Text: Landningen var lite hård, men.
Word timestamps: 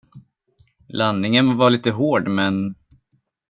Landningen 0.87 1.57
var 1.57 1.69
lite 1.69 1.91
hård, 1.91 2.27
men. 2.27 2.75